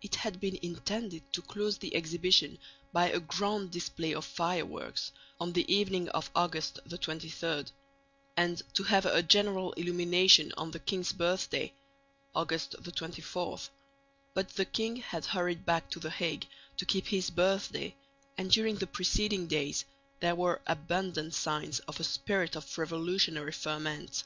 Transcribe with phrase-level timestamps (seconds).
[0.00, 2.56] It had been intended to close the exhibition
[2.92, 7.64] by a grand display of fireworks on the evening of August 23,
[8.36, 11.74] and to have a general illumination on the king's birthday
[12.32, 13.58] (August 24).
[14.34, 16.46] But the king had hurried back to the Hague
[16.76, 17.96] to keep his birthday,
[18.38, 19.84] and during the preceding days
[20.20, 24.22] there were abundant signs of a spirit of revolutionary ferment.